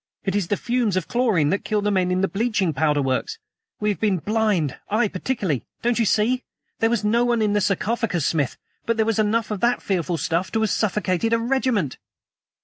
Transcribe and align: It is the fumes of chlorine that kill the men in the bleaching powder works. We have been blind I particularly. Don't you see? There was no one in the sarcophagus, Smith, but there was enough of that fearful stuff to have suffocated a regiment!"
It 0.23 0.35
is 0.35 0.47
the 0.47 0.57
fumes 0.57 0.97
of 0.97 1.07
chlorine 1.07 1.51
that 1.51 1.63
kill 1.63 1.79
the 1.83 1.91
men 1.91 2.09
in 2.09 2.21
the 2.21 2.27
bleaching 2.27 2.73
powder 2.73 3.03
works. 3.03 3.37
We 3.79 3.89
have 3.89 3.99
been 3.99 4.17
blind 4.17 4.79
I 4.89 5.07
particularly. 5.07 5.63
Don't 5.83 5.99
you 5.99 6.05
see? 6.05 6.43
There 6.79 6.89
was 6.89 7.05
no 7.05 7.23
one 7.23 7.39
in 7.43 7.53
the 7.53 7.61
sarcophagus, 7.61 8.25
Smith, 8.25 8.57
but 8.87 8.97
there 8.97 9.05
was 9.05 9.19
enough 9.19 9.51
of 9.51 9.59
that 9.59 9.79
fearful 9.83 10.17
stuff 10.17 10.51
to 10.53 10.61
have 10.61 10.71
suffocated 10.71 11.33
a 11.33 11.37
regiment!" 11.37 11.99